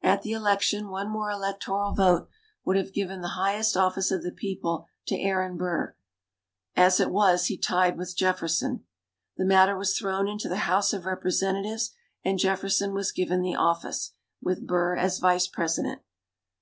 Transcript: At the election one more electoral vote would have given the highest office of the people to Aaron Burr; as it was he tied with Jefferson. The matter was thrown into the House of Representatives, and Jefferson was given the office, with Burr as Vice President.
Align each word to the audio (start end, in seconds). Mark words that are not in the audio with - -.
At 0.00 0.22
the 0.22 0.32
election 0.32 0.88
one 0.88 1.10
more 1.10 1.30
electoral 1.30 1.92
vote 1.92 2.30
would 2.64 2.78
have 2.78 2.94
given 2.94 3.20
the 3.20 3.36
highest 3.36 3.76
office 3.76 4.10
of 4.10 4.22
the 4.22 4.32
people 4.32 4.86
to 5.08 5.18
Aaron 5.20 5.58
Burr; 5.58 5.94
as 6.74 7.00
it 7.00 7.10
was 7.10 7.48
he 7.48 7.58
tied 7.58 7.98
with 7.98 8.16
Jefferson. 8.16 8.84
The 9.36 9.44
matter 9.44 9.76
was 9.76 9.98
thrown 9.98 10.26
into 10.26 10.48
the 10.48 10.60
House 10.64 10.94
of 10.94 11.04
Representatives, 11.04 11.90
and 12.24 12.38
Jefferson 12.38 12.94
was 12.94 13.12
given 13.12 13.42
the 13.42 13.56
office, 13.56 14.12
with 14.40 14.66
Burr 14.66 14.96
as 14.96 15.18
Vice 15.18 15.46
President. 15.48 16.00